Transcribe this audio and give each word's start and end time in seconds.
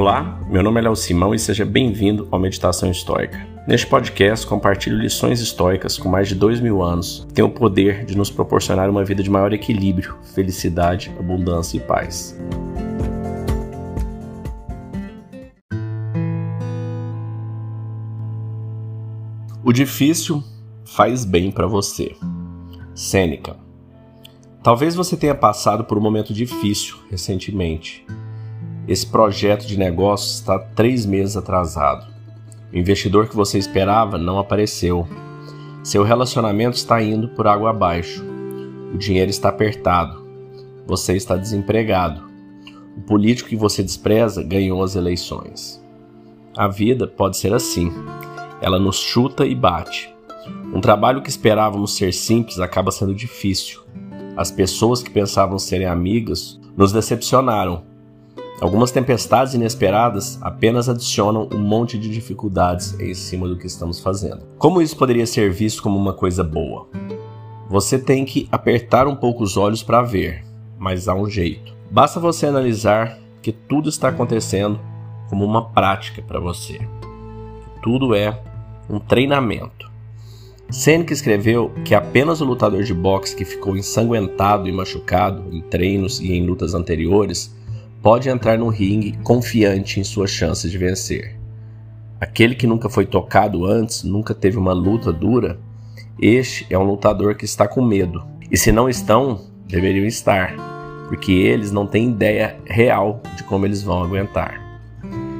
Olá, 0.00 0.40
meu 0.48 0.62
nome 0.62 0.80
é 0.80 0.84
Léo 0.84 0.96
Simão 0.96 1.34
e 1.34 1.38
seja 1.38 1.62
bem-vindo 1.62 2.26
ao 2.30 2.40
Meditação 2.40 2.90
Histórica. 2.90 3.46
Neste 3.68 3.86
podcast, 3.86 4.46
compartilho 4.46 4.96
lições 4.96 5.42
históricas 5.42 5.98
com 5.98 6.08
mais 6.08 6.26
de 6.26 6.34
dois 6.34 6.58
mil 6.58 6.82
anos 6.82 7.26
que 7.28 7.34
têm 7.34 7.44
o 7.44 7.50
poder 7.50 8.06
de 8.06 8.16
nos 8.16 8.30
proporcionar 8.30 8.88
uma 8.88 9.04
vida 9.04 9.22
de 9.22 9.28
maior 9.28 9.52
equilíbrio, 9.52 10.16
felicidade, 10.34 11.14
abundância 11.18 11.76
e 11.76 11.80
paz. 11.80 12.34
O 19.62 19.70
difícil 19.70 20.42
faz 20.82 21.26
bem 21.26 21.50
para 21.50 21.66
você. 21.66 22.16
Sêneca. 22.94 23.54
Talvez 24.62 24.94
você 24.94 25.14
tenha 25.14 25.34
passado 25.34 25.84
por 25.84 25.98
um 25.98 26.00
momento 26.00 26.32
difícil 26.32 26.96
recentemente. 27.10 28.02
Esse 28.90 29.06
projeto 29.06 29.68
de 29.68 29.78
negócio 29.78 30.34
está 30.34 30.58
três 30.58 31.06
meses 31.06 31.36
atrasado. 31.36 32.12
O 32.72 32.76
investidor 32.76 33.28
que 33.28 33.36
você 33.36 33.56
esperava 33.56 34.18
não 34.18 34.36
apareceu. 34.36 35.06
Seu 35.84 36.02
relacionamento 36.02 36.76
está 36.76 37.00
indo 37.00 37.28
por 37.28 37.46
água 37.46 37.70
abaixo. 37.70 38.20
O 38.92 38.98
dinheiro 38.98 39.30
está 39.30 39.48
apertado. 39.48 40.26
Você 40.88 41.14
está 41.14 41.36
desempregado. 41.36 42.20
O 42.96 43.02
político 43.02 43.48
que 43.50 43.54
você 43.54 43.80
despreza 43.80 44.42
ganhou 44.42 44.82
as 44.82 44.96
eleições. 44.96 45.80
A 46.56 46.66
vida 46.66 47.06
pode 47.06 47.36
ser 47.36 47.54
assim. 47.54 47.92
Ela 48.60 48.80
nos 48.80 48.96
chuta 48.96 49.46
e 49.46 49.54
bate. 49.54 50.12
Um 50.74 50.80
trabalho 50.80 51.22
que 51.22 51.30
esperávamos 51.30 51.94
ser 51.94 52.12
simples 52.12 52.58
acaba 52.58 52.90
sendo 52.90 53.14
difícil. 53.14 53.82
As 54.36 54.50
pessoas 54.50 55.00
que 55.00 55.10
pensavam 55.10 55.60
serem 55.60 55.86
amigas 55.86 56.58
nos 56.76 56.90
decepcionaram. 56.92 57.88
Algumas 58.60 58.90
tempestades 58.90 59.54
inesperadas 59.54 60.38
apenas 60.42 60.86
adicionam 60.86 61.48
um 61.50 61.58
monte 61.58 61.98
de 61.98 62.10
dificuldades 62.10 62.98
em 63.00 63.14
cima 63.14 63.48
do 63.48 63.56
que 63.56 63.66
estamos 63.66 64.00
fazendo. 64.00 64.42
Como 64.58 64.82
isso 64.82 64.94
poderia 64.98 65.26
ser 65.26 65.50
visto 65.50 65.82
como 65.82 65.98
uma 65.98 66.12
coisa 66.12 66.44
boa? 66.44 66.86
Você 67.70 67.98
tem 67.98 68.22
que 68.26 68.46
apertar 68.52 69.08
um 69.08 69.16
pouco 69.16 69.42
os 69.42 69.56
olhos 69.56 69.82
para 69.82 70.02
ver, 70.02 70.44
mas 70.78 71.08
há 71.08 71.14
um 71.14 71.26
jeito. 71.28 71.72
Basta 71.90 72.20
você 72.20 72.46
analisar 72.46 73.18
que 73.40 73.50
tudo 73.50 73.88
está 73.88 74.08
acontecendo 74.08 74.78
como 75.30 75.42
uma 75.42 75.70
prática 75.70 76.20
para 76.20 76.38
você. 76.38 76.86
Tudo 77.82 78.14
é 78.14 78.42
um 78.90 78.98
treinamento. 78.98 79.90
Seneca 80.68 81.14
escreveu 81.14 81.72
que 81.82 81.94
apenas 81.94 82.42
o 82.42 82.44
lutador 82.44 82.82
de 82.82 82.92
boxe 82.92 83.34
que 83.34 83.44
ficou 83.46 83.74
ensanguentado 83.74 84.68
e 84.68 84.72
machucado 84.72 85.44
em 85.50 85.62
treinos 85.62 86.20
e 86.20 86.32
em 86.34 86.44
lutas 86.44 86.74
anteriores 86.74 87.58
pode 88.02 88.28
entrar 88.28 88.58
no 88.58 88.68
ringue 88.68 89.12
confiante 89.22 90.00
em 90.00 90.04
suas 90.04 90.30
chances 90.30 90.70
de 90.70 90.78
vencer. 90.78 91.38
Aquele 92.20 92.54
que 92.54 92.66
nunca 92.66 92.88
foi 92.88 93.06
tocado 93.06 93.64
antes, 93.64 94.02
nunca 94.04 94.34
teve 94.34 94.58
uma 94.58 94.72
luta 94.72 95.12
dura, 95.12 95.58
este 96.20 96.66
é 96.68 96.78
um 96.78 96.84
lutador 96.84 97.34
que 97.34 97.44
está 97.44 97.66
com 97.66 97.82
medo. 97.82 98.22
E 98.50 98.56
se 98.56 98.70
não 98.70 98.88
estão, 98.88 99.46
deveriam 99.66 100.04
estar, 100.04 100.54
porque 101.08 101.32
eles 101.32 101.72
não 101.72 101.86
têm 101.86 102.10
ideia 102.10 102.56
real 102.66 103.22
de 103.36 103.44
como 103.44 103.64
eles 103.64 103.82
vão 103.82 104.02
aguentar. 104.02 104.60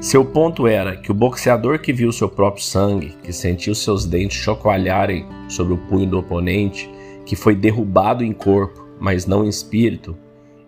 Seu 0.00 0.24
ponto 0.24 0.66
era 0.66 0.96
que 0.96 1.12
o 1.12 1.14
boxeador 1.14 1.78
que 1.78 1.92
viu 1.92 2.10
seu 2.10 2.28
próprio 2.28 2.64
sangue, 2.64 3.16
que 3.22 3.32
sentiu 3.32 3.74
seus 3.74 4.04
dentes 4.04 4.38
chocoalharem 4.38 5.26
sobre 5.48 5.74
o 5.74 5.78
punho 5.78 6.06
do 6.06 6.18
oponente, 6.18 6.90
que 7.24 7.36
foi 7.36 7.54
derrubado 7.54 8.24
em 8.24 8.32
corpo, 8.32 8.84
mas 8.98 9.26
não 9.26 9.44
em 9.44 9.48
espírito, 9.48 10.16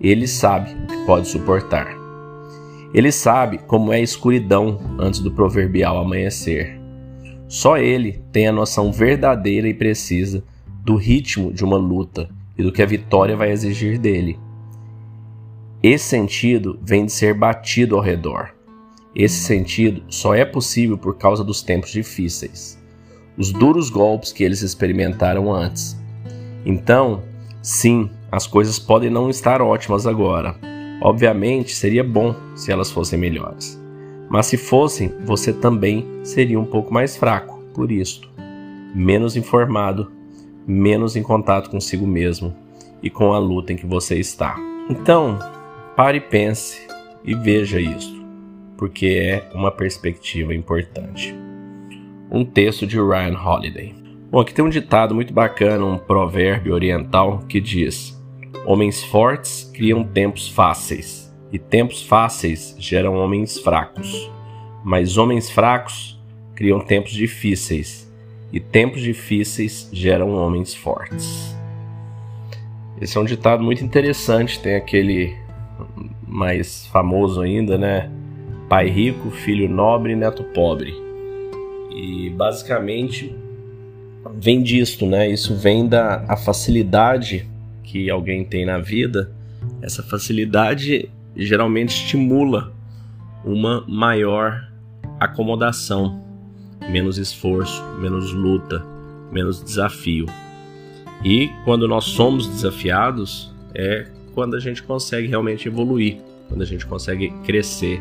ele 0.00 0.26
sabe 0.26 0.72
o 0.72 0.86
que 0.86 1.06
pode 1.06 1.28
suportar. 1.28 1.96
Ele 2.92 3.12
sabe 3.12 3.58
como 3.58 3.92
é 3.92 3.96
a 3.96 4.00
escuridão 4.00 4.78
antes 4.98 5.20
do 5.20 5.30
proverbial 5.30 5.98
amanhecer. 5.98 6.80
Só 7.48 7.76
ele 7.76 8.22
tem 8.32 8.46
a 8.48 8.52
noção 8.52 8.92
verdadeira 8.92 9.68
e 9.68 9.74
precisa 9.74 10.42
do 10.84 10.96
ritmo 10.96 11.52
de 11.52 11.64
uma 11.64 11.76
luta 11.76 12.28
e 12.56 12.62
do 12.62 12.72
que 12.72 12.82
a 12.82 12.86
vitória 12.86 13.36
vai 13.36 13.50
exigir 13.50 13.98
dele. 13.98 14.38
Esse 15.82 16.04
sentido 16.04 16.78
vem 16.82 17.06
de 17.06 17.12
ser 17.12 17.34
batido 17.34 17.96
ao 17.96 18.02
redor 18.02 18.54
esse 19.14 19.40
sentido 19.42 20.02
só 20.08 20.34
é 20.34 20.44
possível 20.44 20.96
por 20.96 21.16
causa 21.16 21.42
dos 21.42 21.62
tempos 21.62 21.90
difíceis, 21.90 22.78
os 23.36 23.52
duros 23.52 23.90
golpes 23.90 24.32
que 24.32 24.44
eles 24.44 24.62
experimentaram 24.62 25.52
antes. 25.52 25.96
Então, 26.64 27.22
sim, 27.60 28.08
as 28.30 28.46
coisas 28.46 28.78
podem 28.78 29.10
não 29.10 29.30
estar 29.30 29.60
ótimas 29.60 30.06
agora. 30.06 30.54
Obviamente, 31.02 31.74
seria 31.74 32.04
bom 32.04 32.34
se 32.54 32.70
elas 32.70 32.90
fossem 32.90 33.18
melhores. 33.18 33.80
Mas 34.28 34.46
se 34.46 34.56
fossem, 34.56 35.12
você 35.24 35.52
também 35.52 36.06
seria 36.22 36.58
um 36.60 36.64
pouco 36.64 36.92
mais 36.92 37.16
fraco 37.16 37.62
por 37.74 37.90
isto, 37.90 38.28
menos 38.94 39.36
informado, 39.36 40.10
menos 40.66 41.16
em 41.16 41.22
contato 41.22 41.70
consigo 41.70 42.06
mesmo 42.06 42.54
e 43.02 43.10
com 43.10 43.32
a 43.32 43.38
luta 43.38 43.72
em 43.72 43.76
que 43.76 43.86
você 43.86 44.18
está. 44.18 44.56
Então, 44.88 45.38
pare 45.96 46.18
e 46.18 46.20
pense 46.20 46.86
e 47.24 47.34
veja 47.34 47.80
isto 47.80 48.20
porque 48.80 49.06
é 49.08 49.46
uma 49.54 49.70
perspectiva 49.70 50.54
importante. 50.54 51.34
Um 52.30 52.46
texto 52.46 52.86
de 52.86 52.96
Ryan 52.96 53.38
Holiday. 53.38 53.94
Bom, 54.30 54.40
aqui 54.40 54.54
tem 54.54 54.64
um 54.64 54.70
ditado 54.70 55.14
muito 55.14 55.34
bacana, 55.34 55.84
um 55.84 55.98
provérbio 55.98 56.72
oriental 56.72 57.40
que 57.46 57.60
diz: 57.60 58.18
Homens 58.66 59.02
fortes 59.02 59.70
criam 59.72 60.04
tempos 60.04 60.48
fáceis, 60.48 61.32
e 61.52 61.58
tempos 61.58 62.02
fáceis 62.02 62.74
geram 62.78 63.14
homens 63.14 63.58
fracos. 63.58 64.30
Mas 64.84 65.16
homens 65.16 65.50
fracos 65.50 66.20
criam 66.54 66.80
tempos 66.80 67.12
difíceis, 67.12 68.10
e 68.52 68.60
tempos 68.60 69.00
difíceis 69.00 69.88
geram 69.92 70.32
homens 70.32 70.74
fortes. 70.74 71.56
Esse 73.00 73.16
é 73.16 73.20
um 73.20 73.24
ditado 73.24 73.62
muito 73.62 73.84
interessante, 73.84 74.60
tem 74.60 74.76
aquele 74.76 75.36
mais 76.26 76.86
famoso 76.86 77.40
ainda, 77.40 77.78
né? 77.78 78.10
pai 78.70 78.88
rico, 78.88 79.30
filho 79.32 79.68
nobre, 79.68 80.14
neto 80.14 80.44
pobre. 80.44 80.94
E 81.90 82.30
basicamente 82.30 83.34
vem 84.36 84.62
disto, 84.62 85.06
né? 85.06 85.28
Isso 85.28 85.56
vem 85.56 85.88
da 85.88 86.36
facilidade 86.36 87.50
que 87.90 88.10
alguém 88.10 88.44
tem 88.44 88.64
na 88.64 88.78
vida. 88.78 89.30
Essa 89.82 90.02
facilidade 90.02 91.10
geralmente 91.36 91.90
estimula 91.90 92.72
uma 93.44 93.84
maior 93.88 94.70
acomodação, 95.18 96.22
menos 96.90 97.18
esforço, 97.18 97.82
menos 97.98 98.32
luta, 98.32 98.84
menos 99.32 99.62
desafio. 99.62 100.26
E 101.24 101.50
quando 101.64 101.88
nós 101.88 102.04
somos 102.04 102.46
desafiados, 102.46 103.52
é 103.74 104.06
quando 104.34 104.56
a 104.56 104.60
gente 104.60 104.82
consegue 104.82 105.26
realmente 105.26 105.68
evoluir, 105.68 106.18
quando 106.48 106.62
a 106.62 106.66
gente 106.66 106.86
consegue 106.86 107.30
crescer 107.44 108.00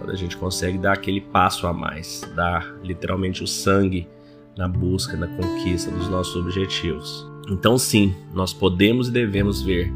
quando 0.00 0.12
a 0.12 0.16
gente 0.16 0.34
consegue 0.34 0.78
dar 0.78 0.94
aquele 0.94 1.20
passo 1.20 1.66
a 1.66 1.74
mais, 1.74 2.22
dar 2.34 2.74
literalmente 2.82 3.44
o 3.44 3.46
sangue 3.46 4.08
na 4.56 4.66
busca, 4.66 5.14
na 5.14 5.26
conquista 5.26 5.90
dos 5.90 6.08
nossos 6.08 6.34
objetivos. 6.36 7.29
Então, 7.48 7.78
sim, 7.78 8.14
nós 8.34 8.52
podemos 8.52 9.08
e 9.08 9.12
devemos 9.12 9.62
ver 9.62 9.92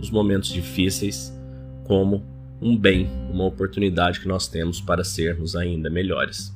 os 0.00 0.10
momentos 0.10 0.50
difíceis 0.50 1.32
como 1.84 2.24
um 2.60 2.76
bem, 2.76 3.08
uma 3.30 3.44
oportunidade 3.44 4.20
que 4.20 4.28
nós 4.28 4.48
temos 4.48 4.80
para 4.80 5.04
sermos 5.04 5.54
ainda 5.54 5.90
melhores. 5.90 6.54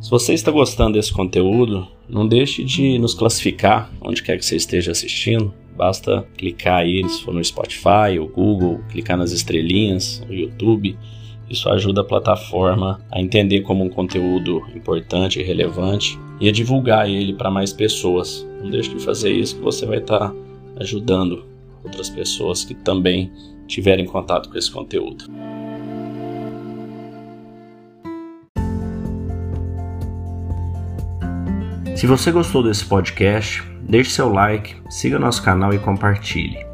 Se 0.00 0.10
você 0.10 0.34
está 0.34 0.50
gostando 0.50 0.98
desse 0.98 1.10
conteúdo, 1.10 1.88
não 2.06 2.28
deixe 2.28 2.62
de 2.62 2.98
nos 2.98 3.14
classificar 3.14 3.90
onde 4.02 4.22
quer 4.22 4.36
que 4.36 4.44
você 4.44 4.54
esteja 4.56 4.92
assistindo. 4.92 5.52
Basta 5.74 6.28
clicar 6.36 6.82
aí, 6.82 7.02
se 7.08 7.22
for 7.22 7.32
no 7.32 7.42
Spotify 7.42 8.18
ou 8.20 8.28
Google, 8.28 8.80
clicar 8.90 9.16
nas 9.16 9.32
estrelinhas, 9.32 10.22
no 10.28 10.34
YouTube. 10.34 10.98
Isso 11.48 11.68
ajuda 11.68 12.00
a 12.00 12.04
plataforma 12.04 13.00
a 13.10 13.20
entender 13.20 13.60
como 13.60 13.84
um 13.84 13.88
conteúdo 13.88 14.62
importante 14.74 15.40
e 15.40 15.42
relevante 15.42 16.18
e 16.40 16.48
a 16.48 16.52
divulgar 16.52 17.08
ele 17.08 17.34
para 17.34 17.50
mais 17.50 17.72
pessoas. 17.72 18.46
Não 18.62 18.70
deixe 18.70 18.94
de 18.94 19.04
fazer 19.04 19.32
isso 19.32 19.56
que 19.56 19.62
você 19.62 19.84
vai 19.86 19.98
estar 19.98 20.32
ajudando 20.76 21.44
outras 21.84 22.08
pessoas 22.08 22.64
que 22.64 22.74
também 22.74 23.30
tiverem 23.66 24.06
contato 24.06 24.50
com 24.50 24.58
esse 24.58 24.70
conteúdo. 24.70 25.24
Se 31.94 32.06
você 32.06 32.32
gostou 32.32 32.62
desse 32.62 32.84
podcast, 32.84 33.62
deixe 33.80 34.10
seu 34.10 34.28
like, 34.28 34.76
siga 34.90 35.18
nosso 35.18 35.42
canal 35.42 35.72
e 35.72 35.78
compartilhe. 35.78 36.73